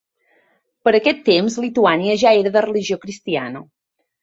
[0.87, 3.65] Per a aquest temps, Lituània ja era de religió cristiana.